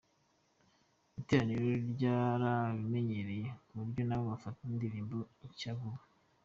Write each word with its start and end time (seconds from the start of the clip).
Iteraniro 1.21 1.65
ryarabimenyereye 1.93 3.47
kuburyo 3.67 4.01
nabo 4.05 4.23
bafata 4.31 4.59
indirimbo 4.69 5.15
nshya 5.49 5.73
vuba. 5.79 6.01